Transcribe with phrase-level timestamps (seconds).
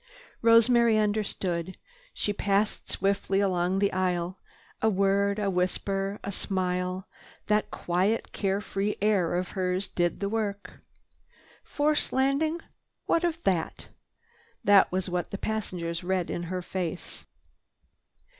[0.41, 1.77] Rosemary understood.
[2.11, 4.39] She passed swiftly along the aisle.
[4.81, 7.07] A word, a whisper, a smile,
[7.45, 10.79] that quiet, care free air of hers did the work.
[11.63, 12.59] "Forced landing.
[13.05, 13.89] What of that?"
[14.63, 17.27] This was what the passengers read in her face.